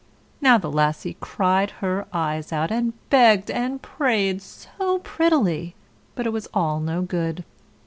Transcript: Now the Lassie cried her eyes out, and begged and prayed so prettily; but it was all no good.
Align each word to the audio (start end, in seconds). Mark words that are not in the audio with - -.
Now 0.41 0.57
the 0.57 0.71
Lassie 0.71 1.15
cried 1.19 1.69
her 1.79 2.07
eyes 2.11 2.51
out, 2.51 2.71
and 2.71 2.93
begged 3.11 3.51
and 3.51 3.79
prayed 3.79 4.41
so 4.41 4.97
prettily; 5.03 5.75
but 6.15 6.25
it 6.25 6.33
was 6.33 6.47
all 6.55 6.79
no 6.79 7.03
good. 7.03 7.43